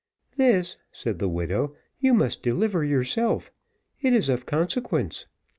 [0.35, 3.51] "This," said the widow, "you must deliver yourself
[4.01, 5.27] it is of consequence.